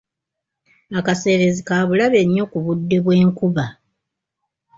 Akaseerezi 0.99 1.61
ka 1.67 1.77
bulabe 1.87 2.19
nnyo 2.25 2.43
ku 2.51 2.57
budde 2.65 2.97
bw'enkuba. 3.03 3.65